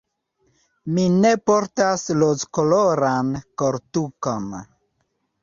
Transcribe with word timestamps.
Mi 0.95 1.03
ne 1.15 1.33
portas 1.51 2.05
rozkoloran 2.23 3.31
koltukon. 3.65 4.51